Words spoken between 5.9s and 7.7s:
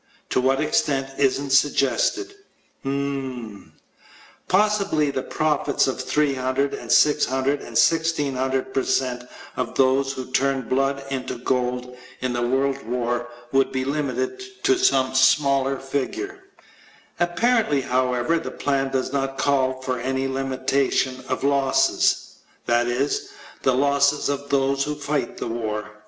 300 and 600 and